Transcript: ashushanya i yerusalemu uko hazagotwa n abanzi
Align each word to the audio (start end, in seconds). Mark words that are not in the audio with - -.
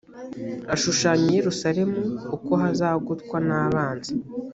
ashushanya 0.73 1.25
i 1.29 1.35
yerusalemu 1.39 2.01
uko 2.35 2.51
hazagotwa 2.61 3.37
n 3.47 3.49
abanzi 3.63 4.13